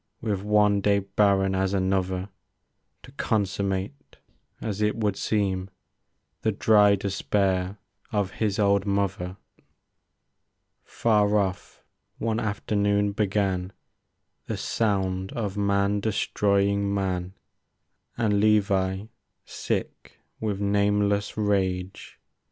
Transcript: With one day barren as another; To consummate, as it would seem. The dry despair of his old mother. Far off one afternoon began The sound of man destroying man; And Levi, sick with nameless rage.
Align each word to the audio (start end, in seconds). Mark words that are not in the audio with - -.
With 0.19 0.41
one 0.41 0.81
day 0.81 0.97
barren 0.97 1.53
as 1.53 1.75
another; 1.75 2.29
To 3.03 3.11
consummate, 3.11 4.17
as 4.59 4.81
it 4.81 4.95
would 4.95 5.15
seem. 5.15 5.69
The 6.41 6.51
dry 6.51 6.95
despair 6.95 7.77
of 8.11 8.31
his 8.31 8.57
old 8.57 8.87
mother. 8.87 9.37
Far 10.83 11.37
off 11.37 11.83
one 12.17 12.39
afternoon 12.39 13.11
began 13.11 13.73
The 14.47 14.57
sound 14.57 15.33
of 15.33 15.55
man 15.55 15.99
destroying 15.99 16.91
man; 16.91 17.35
And 18.17 18.39
Levi, 18.39 19.05
sick 19.45 20.17
with 20.39 20.59
nameless 20.59 21.37
rage. 21.37 22.19